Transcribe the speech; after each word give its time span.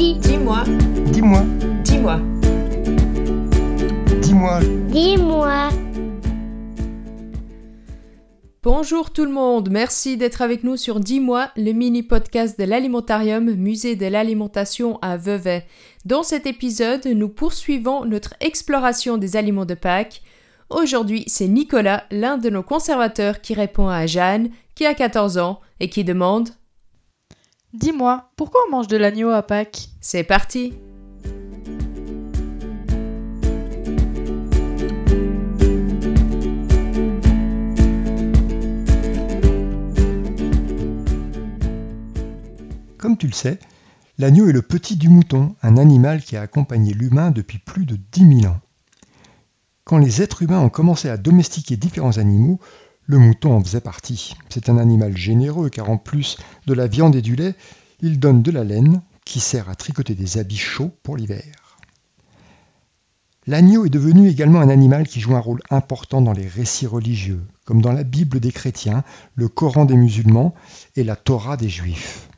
Dis. 0.00 0.14
Dis-moi. 0.14 0.64
Dis-moi. 1.12 1.42
Dis-moi. 1.84 2.20
Dis-moi. 4.22 4.60
Dis-moi. 4.88 5.68
Bonjour 8.62 9.10
tout 9.10 9.26
le 9.26 9.30
monde, 9.30 9.68
merci 9.70 10.16
d'être 10.16 10.40
avec 10.40 10.64
nous 10.64 10.78
sur 10.78 11.00
Dis-moi, 11.00 11.50
le 11.54 11.72
mini-podcast 11.72 12.58
de 12.58 12.64
l'Alimentarium, 12.64 13.52
musée 13.52 13.94
de 13.94 14.06
l'alimentation 14.06 14.98
à 15.02 15.18
Vevey. 15.18 15.66
Dans 16.06 16.22
cet 16.22 16.46
épisode, 16.46 17.04
nous 17.04 17.28
poursuivons 17.28 18.06
notre 18.06 18.32
exploration 18.40 19.18
des 19.18 19.36
aliments 19.36 19.66
de 19.66 19.74
Pâques. 19.74 20.22
Aujourd'hui, 20.70 21.24
c'est 21.26 21.46
Nicolas, 21.46 22.04
l'un 22.10 22.38
de 22.38 22.48
nos 22.48 22.62
conservateurs, 22.62 23.42
qui 23.42 23.52
répond 23.52 23.88
à 23.88 24.06
Jeanne, 24.06 24.48
qui 24.74 24.86
a 24.86 24.94
14 24.94 25.36
ans, 25.36 25.60
et 25.78 25.90
qui 25.90 26.04
demande 26.04 26.48
Dis-moi, 27.72 28.28
pourquoi 28.34 28.62
on 28.66 28.72
mange 28.72 28.88
de 28.88 28.96
l'agneau 28.96 29.30
à 29.30 29.42
Pâques? 29.44 29.90
C'est 30.00 30.24
parti 30.24 30.74
Comme 42.98 43.16
tu 43.16 43.28
le 43.28 43.32
sais, 43.32 43.60
l'agneau 44.18 44.48
est 44.48 44.52
le 44.52 44.62
petit 44.62 44.96
du 44.96 45.08
mouton, 45.08 45.54
un 45.62 45.76
animal 45.76 46.22
qui 46.22 46.36
a 46.36 46.42
accompagné 46.42 46.92
l'humain 46.92 47.30
depuis 47.30 47.58
plus 47.58 47.86
de 47.86 47.96
10 48.10 48.40
000 48.40 48.52
ans. 48.52 48.60
Quand 49.84 49.98
les 49.98 50.22
êtres 50.22 50.42
humains 50.42 50.58
ont 50.58 50.70
commencé 50.70 51.08
à 51.08 51.16
domestiquer 51.16 51.76
différents 51.76 52.18
animaux, 52.18 52.58
le 53.10 53.18
mouton 53.18 53.54
en 53.54 53.64
faisait 53.64 53.80
partie. 53.80 54.36
C'est 54.50 54.68
un 54.68 54.78
animal 54.78 55.16
généreux 55.16 55.68
car 55.68 55.90
en 55.90 55.98
plus 55.98 56.38
de 56.66 56.74
la 56.74 56.86
viande 56.86 57.16
et 57.16 57.22
du 57.22 57.34
lait, 57.34 57.56
il 58.00 58.20
donne 58.20 58.40
de 58.40 58.52
la 58.52 58.62
laine 58.62 59.02
qui 59.24 59.40
sert 59.40 59.68
à 59.68 59.74
tricoter 59.74 60.14
des 60.14 60.38
habits 60.38 60.56
chauds 60.56 60.92
pour 61.02 61.16
l'hiver. 61.16 61.76
L'agneau 63.48 63.84
est 63.84 63.90
devenu 63.90 64.28
également 64.28 64.60
un 64.60 64.68
animal 64.68 65.08
qui 65.08 65.18
joue 65.18 65.34
un 65.34 65.40
rôle 65.40 65.60
important 65.70 66.22
dans 66.22 66.32
les 66.32 66.46
récits 66.46 66.86
religieux, 66.86 67.42
comme 67.64 67.82
dans 67.82 67.90
la 67.90 68.04
Bible 68.04 68.38
des 68.38 68.52
chrétiens, 68.52 69.02
le 69.34 69.48
Coran 69.48 69.86
des 69.86 69.96
musulmans 69.96 70.54
et 70.94 71.02
la 71.02 71.16
Torah 71.16 71.56
des 71.56 71.68
juifs. 71.68 72.28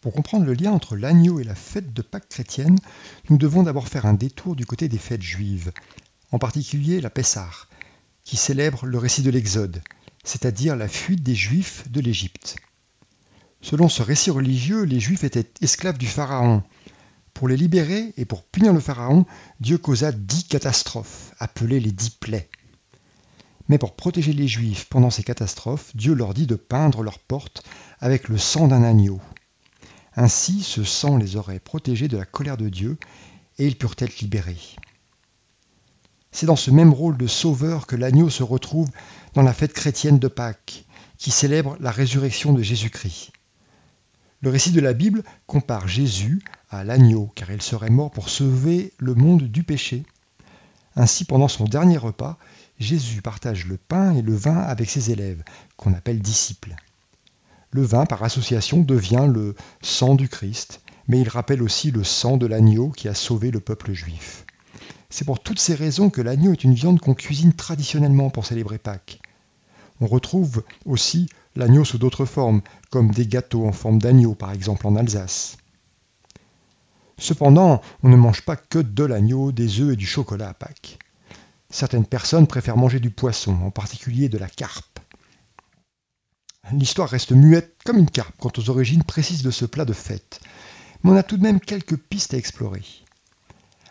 Pour 0.00 0.14
comprendre 0.14 0.46
le 0.46 0.54
lien 0.54 0.72
entre 0.72 0.96
l'agneau 0.96 1.38
et 1.38 1.44
la 1.44 1.54
fête 1.54 1.92
de 1.92 2.00
Pâques 2.00 2.30
chrétienne, 2.30 2.78
nous 3.28 3.36
devons 3.36 3.64
d'abord 3.64 3.88
faire 3.88 4.06
un 4.06 4.14
détour 4.14 4.56
du 4.56 4.64
côté 4.64 4.88
des 4.88 4.96
fêtes 4.96 5.20
juives, 5.20 5.70
en 6.32 6.38
particulier 6.38 7.02
la 7.02 7.10
Pessah, 7.10 7.67
qui 8.28 8.36
célèbre 8.36 8.84
le 8.84 8.98
récit 8.98 9.22
de 9.22 9.30
l'Exode, 9.30 9.80
c'est-à-dire 10.22 10.76
la 10.76 10.86
fuite 10.86 11.22
des 11.22 11.34
Juifs 11.34 11.90
de 11.90 12.02
l'Égypte. 12.02 12.56
Selon 13.62 13.88
ce 13.88 14.02
récit 14.02 14.30
religieux, 14.30 14.82
les 14.82 15.00
Juifs 15.00 15.24
étaient 15.24 15.50
esclaves 15.62 15.96
du 15.96 16.06
Pharaon. 16.06 16.62
Pour 17.32 17.48
les 17.48 17.56
libérer 17.56 18.12
et 18.18 18.26
pour 18.26 18.42
punir 18.42 18.74
le 18.74 18.80
Pharaon, 18.80 19.24
Dieu 19.60 19.78
causa 19.78 20.12
dix 20.12 20.44
catastrophes, 20.44 21.32
appelées 21.38 21.80
les 21.80 21.90
dix 21.90 22.10
plaies. 22.10 22.50
Mais 23.70 23.78
pour 23.78 23.96
protéger 23.96 24.34
les 24.34 24.46
Juifs 24.46 24.84
pendant 24.90 25.08
ces 25.08 25.22
catastrophes, 25.22 25.96
Dieu 25.96 26.12
leur 26.12 26.34
dit 26.34 26.46
de 26.46 26.56
peindre 26.56 27.02
leurs 27.02 27.20
portes 27.20 27.64
avec 27.98 28.28
le 28.28 28.36
sang 28.36 28.68
d'un 28.68 28.82
agneau. 28.82 29.22
Ainsi, 30.16 30.62
ce 30.62 30.84
sang 30.84 31.16
les 31.16 31.36
aurait 31.36 31.60
protégés 31.60 32.08
de 32.08 32.18
la 32.18 32.26
colère 32.26 32.58
de 32.58 32.68
Dieu, 32.68 32.98
et 33.56 33.66
ils 33.66 33.78
purent 33.78 33.96
être 33.98 34.20
libérés. 34.20 34.76
C'est 36.38 36.46
dans 36.46 36.54
ce 36.54 36.70
même 36.70 36.92
rôle 36.92 37.16
de 37.16 37.26
sauveur 37.26 37.88
que 37.88 37.96
l'agneau 37.96 38.30
se 38.30 38.44
retrouve 38.44 38.88
dans 39.34 39.42
la 39.42 39.52
fête 39.52 39.72
chrétienne 39.72 40.20
de 40.20 40.28
Pâques, 40.28 40.84
qui 41.16 41.32
célèbre 41.32 41.76
la 41.80 41.90
résurrection 41.90 42.52
de 42.52 42.62
Jésus-Christ. 42.62 43.32
Le 44.42 44.50
récit 44.50 44.70
de 44.70 44.80
la 44.80 44.92
Bible 44.92 45.24
compare 45.48 45.88
Jésus 45.88 46.40
à 46.70 46.84
l'agneau, 46.84 47.28
car 47.34 47.50
il 47.50 47.60
serait 47.60 47.90
mort 47.90 48.12
pour 48.12 48.28
sauver 48.28 48.92
le 48.98 49.16
monde 49.16 49.50
du 49.50 49.64
péché. 49.64 50.04
Ainsi, 50.94 51.24
pendant 51.24 51.48
son 51.48 51.64
dernier 51.64 51.98
repas, 51.98 52.38
Jésus 52.78 53.20
partage 53.20 53.66
le 53.66 53.76
pain 53.76 54.14
et 54.14 54.22
le 54.22 54.36
vin 54.36 54.58
avec 54.58 54.88
ses 54.88 55.10
élèves, 55.10 55.42
qu'on 55.76 55.92
appelle 55.92 56.20
disciples. 56.20 56.76
Le 57.72 57.82
vin, 57.82 58.06
par 58.06 58.22
association, 58.22 58.82
devient 58.82 59.26
le 59.28 59.56
sang 59.82 60.14
du 60.14 60.28
Christ, 60.28 60.82
mais 61.08 61.20
il 61.20 61.28
rappelle 61.28 61.64
aussi 61.64 61.90
le 61.90 62.04
sang 62.04 62.36
de 62.36 62.46
l'agneau 62.46 62.90
qui 62.90 63.08
a 63.08 63.14
sauvé 63.14 63.50
le 63.50 63.58
peuple 63.58 63.92
juif. 63.92 64.44
C'est 65.10 65.24
pour 65.24 65.40
toutes 65.40 65.58
ces 65.58 65.74
raisons 65.74 66.10
que 66.10 66.20
l'agneau 66.20 66.52
est 66.52 66.64
une 66.64 66.74
viande 66.74 67.00
qu'on 67.00 67.14
cuisine 67.14 67.54
traditionnellement 67.54 68.30
pour 68.30 68.44
célébrer 68.44 68.78
Pâques. 68.78 69.20
On 70.00 70.06
retrouve 70.06 70.62
aussi 70.84 71.28
l'agneau 71.56 71.84
sous 71.84 71.98
d'autres 71.98 72.26
formes, 72.26 72.60
comme 72.90 73.10
des 73.10 73.26
gâteaux 73.26 73.66
en 73.66 73.72
forme 73.72 74.00
d'agneau 74.00 74.34
par 74.34 74.52
exemple 74.52 74.86
en 74.86 74.96
Alsace. 74.96 75.56
Cependant, 77.18 77.80
on 78.02 78.08
ne 78.08 78.16
mange 78.16 78.42
pas 78.42 78.56
que 78.56 78.78
de 78.78 79.04
l'agneau, 79.04 79.50
des 79.50 79.80
œufs 79.80 79.94
et 79.94 79.96
du 79.96 80.06
chocolat 80.06 80.50
à 80.50 80.54
Pâques. 80.54 80.98
Certaines 81.70 82.06
personnes 82.06 82.46
préfèrent 82.46 82.76
manger 82.76 83.00
du 83.00 83.10
poisson, 83.10 83.56
en 83.62 83.70
particulier 83.70 84.28
de 84.28 84.38
la 84.38 84.48
carpe. 84.48 85.00
L'histoire 86.72 87.08
reste 87.08 87.32
muette 87.32 87.76
comme 87.84 87.98
une 87.98 88.10
carpe 88.10 88.36
quant 88.38 88.52
aux 88.56 88.70
origines 88.70 89.02
précises 89.02 89.42
de 89.42 89.50
ce 89.50 89.64
plat 89.64 89.84
de 89.84 89.92
fête, 89.92 90.40
mais 91.02 91.10
on 91.10 91.16
a 91.16 91.22
tout 91.22 91.38
de 91.38 91.42
même 91.42 91.60
quelques 91.60 91.96
pistes 91.96 92.34
à 92.34 92.36
explorer. 92.36 92.84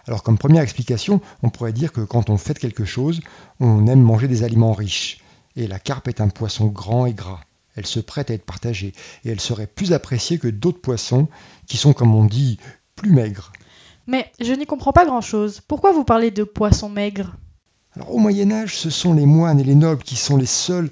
Alors 0.07 0.23
comme 0.23 0.37
première 0.37 0.63
explication, 0.63 1.21
on 1.43 1.49
pourrait 1.49 1.73
dire 1.73 1.91
que 1.91 2.01
quand 2.01 2.29
on 2.29 2.37
fête 2.37 2.59
quelque 2.59 2.85
chose, 2.85 3.19
on 3.59 3.87
aime 3.87 4.01
manger 4.01 4.27
des 4.27 4.43
aliments 4.43 4.73
riches, 4.73 5.19
et 5.55 5.67
la 5.67 5.79
carpe 5.79 6.07
est 6.07 6.21
un 6.21 6.29
poisson 6.29 6.67
grand 6.67 7.05
et 7.05 7.13
gras. 7.13 7.41
Elle 7.75 7.85
se 7.85 7.99
prête 7.99 8.31
à 8.31 8.33
être 8.33 8.45
partagée, 8.45 8.93
et 9.25 9.29
elle 9.29 9.39
serait 9.39 9.67
plus 9.67 9.93
appréciée 9.93 10.39
que 10.39 10.47
d'autres 10.47 10.81
poissons 10.81 11.27
qui 11.67 11.77
sont, 11.77 11.93
comme 11.93 12.15
on 12.15 12.25
dit, 12.25 12.57
plus 12.95 13.11
maigres. 13.11 13.51
Mais 14.07 14.31
je 14.39 14.53
n'y 14.53 14.65
comprends 14.65 14.93
pas 14.93 15.05
grand-chose. 15.05 15.61
Pourquoi 15.67 15.91
vous 15.91 16.05
parlez 16.05 16.31
de 16.31 16.43
poissons 16.45 16.89
maigres? 16.89 17.35
Alors 17.95 18.13
au 18.13 18.19
Moyen 18.19 18.51
Âge, 18.51 18.77
ce 18.77 18.89
sont 18.89 19.13
les 19.13 19.25
moines 19.25 19.59
et 19.59 19.63
les 19.63 19.75
nobles 19.75 20.03
qui 20.03 20.15
sont 20.15 20.37
les 20.37 20.45
seuls 20.45 20.89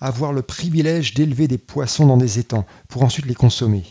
à 0.00 0.08
avoir 0.08 0.32
le 0.32 0.42
privilège 0.42 1.14
d'élever 1.14 1.48
des 1.48 1.58
poissons 1.58 2.06
dans 2.06 2.16
des 2.16 2.38
étangs 2.38 2.66
pour 2.88 3.02
ensuite 3.02 3.26
les 3.26 3.34
consommer. 3.34 3.84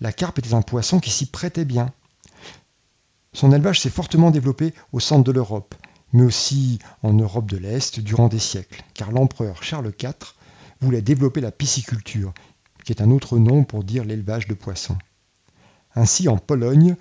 La 0.00 0.12
carpe 0.12 0.38
était 0.38 0.54
un 0.54 0.62
poisson 0.62 0.98
qui 0.98 1.10
s'y 1.10 1.26
prêtait 1.26 1.64
bien. 1.64 1.92
Son 3.36 3.52
élevage 3.52 3.80
s'est 3.80 3.90
fortement 3.90 4.30
développé 4.30 4.72
au 4.92 4.98
centre 4.98 5.24
de 5.24 5.30
l'Europe, 5.30 5.74
mais 6.14 6.22
aussi 6.22 6.78
en 7.02 7.12
Europe 7.12 7.50
de 7.50 7.58
l'Est 7.58 8.00
durant 8.00 8.28
des 8.28 8.38
siècles, 8.38 8.82
car 8.94 9.12
l'empereur 9.12 9.62
Charles 9.62 9.92
IV 10.02 10.14
voulait 10.80 11.02
développer 11.02 11.42
la 11.42 11.52
pisciculture, 11.52 12.32
qui 12.82 12.92
est 12.92 13.02
un 13.02 13.10
autre 13.10 13.36
nom 13.38 13.62
pour 13.64 13.84
dire 13.84 14.06
l'élevage 14.06 14.48
de 14.48 14.54
poissons. 14.54 14.96
Ainsi, 15.94 16.30
en 16.30 16.38
Pologne, 16.38 16.96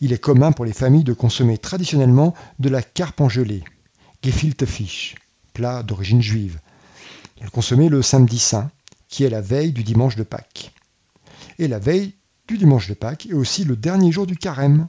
il 0.00 0.12
est 0.12 0.18
commun 0.18 0.52
pour 0.52 0.64
les 0.64 0.72
familles 0.72 1.02
de 1.02 1.14
consommer 1.14 1.58
traditionnellement 1.58 2.32
de 2.60 2.68
la 2.68 2.82
carpe 2.82 3.20
en 3.20 3.28
gelée, 3.28 3.64
gefilte 4.22 4.66
fish, 4.66 5.16
plat 5.52 5.82
d'origine 5.82 6.22
juive, 6.22 6.60
elle 7.40 7.50
consommait 7.50 7.88
le 7.88 8.02
samedi 8.02 8.38
saint, 8.38 8.70
qui 9.08 9.24
est 9.24 9.30
la 9.30 9.40
veille 9.40 9.72
du 9.72 9.82
dimanche 9.82 10.14
de 10.14 10.22
Pâques. 10.22 10.70
Et 11.58 11.66
la 11.66 11.80
veille 11.80 12.14
du 12.46 12.56
dimanche 12.56 12.88
de 12.88 12.94
Pâques 12.94 13.26
est 13.26 13.34
aussi 13.34 13.64
le 13.64 13.74
dernier 13.74 14.12
jour 14.12 14.28
du 14.28 14.36
carême. 14.36 14.86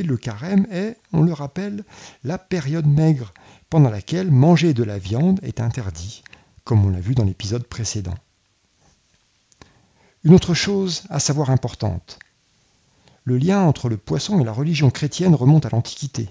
Le 0.00 0.16
carême 0.16 0.66
est, 0.70 0.96
on 1.12 1.20
le 1.20 1.34
rappelle, 1.34 1.84
la 2.24 2.38
période 2.38 2.86
maigre, 2.86 3.34
pendant 3.68 3.90
laquelle 3.90 4.30
manger 4.30 4.72
de 4.72 4.84
la 4.84 4.96
viande 4.96 5.38
est 5.42 5.60
interdit, 5.60 6.22
comme 6.64 6.86
on 6.86 6.88
l'a 6.88 7.00
vu 7.00 7.14
dans 7.14 7.24
l'épisode 7.24 7.64
précédent. 7.64 8.14
Une 10.24 10.34
autre 10.34 10.54
chose 10.54 11.02
à 11.10 11.20
savoir 11.20 11.50
importante. 11.50 12.18
Le 13.24 13.36
lien 13.36 13.60
entre 13.60 13.90
le 13.90 13.98
poisson 13.98 14.40
et 14.40 14.44
la 14.44 14.52
religion 14.52 14.90
chrétienne 14.90 15.34
remonte 15.34 15.66
à 15.66 15.70
l'Antiquité. 15.70 16.30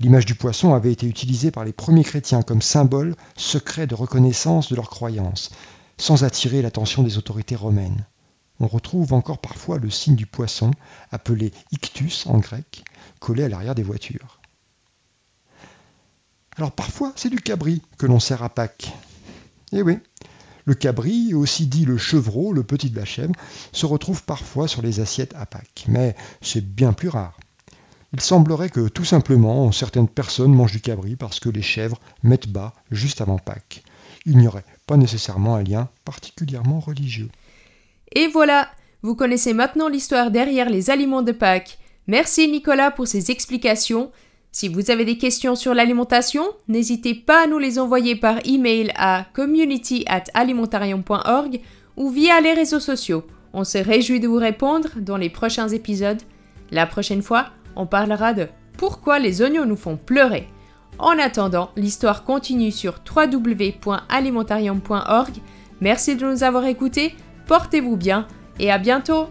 L'image 0.00 0.24
du 0.24 0.34
poisson 0.34 0.72
avait 0.72 0.92
été 0.92 1.06
utilisée 1.06 1.50
par 1.50 1.66
les 1.66 1.74
premiers 1.74 2.04
chrétiens 2.04 2.42
comme 2.42 2.62
symbole 2.62 3.16
secret 3.36 3.86
de 3.86 3.94
reconnaissance 3.94 4.70
de 4.70 4.76
leur 4.76 4.88
croyance, 4.88 5.50
sans 5.98 6.24
attirer 6.24 6.62
l'attention 6.62 7.02
des 7.02 7.18
autorités 7.18 7.54
romaines. 7.54 8.06
On 8.62 8.68
retrouve 8.68 9.12
encore 9.12 9.40
parfois 9.40 9.78
le 9.78 9.90
signe 9.90 10.14
du 10.14 10.24
poisson, 10.24 10.70
appelé 11.10 11.50
ictus 11.72 12.28
en 12.28 12.38
grec, 12.38 12.84
collé 13.18 13.42
à 13.42 13.48
l'arrière 13.48 13.74
des 13.74 13.82
voitures. 13.82 14.40
Alors 16.56 16.70
parfois, 16.70 17.12
c'est 17.16 17.28
du 17.28 17.40
cabri 17.40 17.82
que 17.98 18.06
l'on 18.06 18.20
sert 18.20 18.44
à 18.44 18.48
Pâques. 18.48 18.92
Eh 19.72 19.82
oui, 19.82 19.98
le 20.64 20.74
cabri, 20.74 21.34
aussi 21.34 21.66
dit 21.66 21.84
le 21.84 21.98
chevreau, 21.98 22.52
le 22.52 22.62
petit 22.62 22.88
de 22.88 22.94
la 22.94 23.04
chèvre, 23.04 23.34
se 23.72 23.84
retrouve 23.84 24.22
parfois 24.22 24.68
sur 24.68 24.80
les 24.80 25.00
assiettes 25.00 25.34
à 25.34 25.44
Pâques, 25.44 25.86
mais 25.88 26.14
c'est 26.40 26.64
bien 26.64 26.92
plus 26.92 27.08
rare. 27.08 27.36
Il 28.12 28.20
semblerait 28.20 28.70
que 28.70 28.86
tout 28.86 29.04
simplement 29.04 29.72
certaines 29.72 30.08
personnes 30.08 30.54
mangent 30.54 30.70
du 30.70 30.80
cabri 30.80 31.16
parce 31.16 31.40
que 31.40 31.48
les 31.48 31.62
chèvres 31.62 31.98
mettent 32.22 32.48
bas 32.48 32.74
juste 32.92 33.22
avant 33.22 33.38
Pâques. 33.38 33.82
Il 34.24 34.38
n'y 34.38 34.46
aurait 34.46 34.64
pas 34.86 34.96
nécessairement 34.96 35.56
un 35.56 35.64
lien 35.64 35.88
particulièrement 36.04 36.78
religieux. 36.78 37.30
Et 38.14 38.28
voilà, 38.28 38.68
vous 39.02 39.14
connaissez 39.14 39.54
maintenant 39.54 39.88
l'histoire 39.88 40.30
derrière 40.30 40.70
les 40.70 40.90
aliments 40.90 41.22
de 41.22 41.32
Pâques. 41.32 41.78
Merci 42.06 42.48
Nicolas 42.48 42.90
pour 42.90 43.06
ces 43.06 43.30
explications. 43.30 44.10
Si 44.50 44.68
vous 44.68 44.90
avez 44.90 45.04
des 45.04 45.16
questions 45.16 45.54
sur 45.54 45.72
l'alimentation, 45.72 46.42
n'hésitez 46.68 47.14
pas 47.14 47.44
à 47.44 47.46
nous 47.46 47.58
les 47.58 47.78
envoyer 47.78 48.16
par 48.16 48.38
email 48.44 48.92
à 48.96 49.24
community@alimentarium.org 49.32 51.60
ou 51.96 52.10
via 52.10 52.38
les 52.40 52.52
réseaux 52.52 52.80
sociaux. 52.80 53.24
On 53.54 53.64
se 53.64 53.78
réjouit 53.78 54.20
de 54.20 54.28
vous 54.28 54.36
répondre 54.36 54.90
dans 54.96 55.16
les 55.16 55.30
prochains 55.30 55.68
épisodes. 55.68 56.20
La 56.70 56.86
prochaine 56.86 57.22
fois, 57.22 57.46
on 57.76 57.86
parlera 57.86 58.34
de 58.34 58.46
pourquoi 58.76 59.18
les 59.18 59.40
oignons 59.40 59.64
nous 59.64 59.76
font 59.76 59.96
pleurer. 59.96 60.48
En 60.98 61.18
attendant, 61.18 61.70
l'histoire 61.76 62.24
continue 62.24 62.72
sur 62.72 62.96
www.alimentarium.org. 63.14 65.32
Merci 65.80 66.16
de 66.16 66.26
nous 66.26 66.42
avoir 66.42 66.66
écoutés, 66.66 67.14
portez-vous 67.46 67.96
bien 67.96 68.26
et 68.58 68.70
à 68.70 68.78
bientôt 68.78 69.28